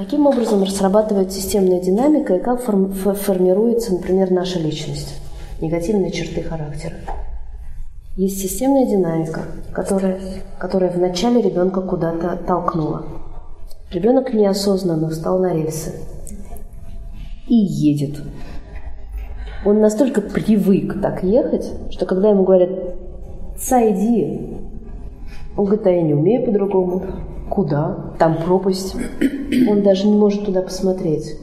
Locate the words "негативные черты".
5.60-6.42